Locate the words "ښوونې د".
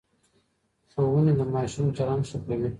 0.91-1.41